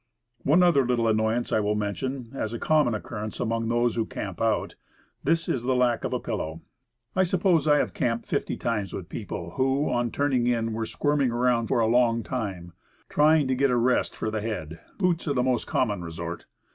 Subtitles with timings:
[0.41, 4.41] One other little annoyance I will mention, as a common occurrence among those who camp
[4.41, 4.73] out;
[5.23, 6.61] this is the lack of a pillow.
[7.15, 11.29] I suppose I have camped fifty times with people, who, on turning in, were squirming
[11.29, 12.73] around for a long time,
[13.09, 14.79] trying to get a rest for the head.
[14.97, 16.47] Boots are the most common resort.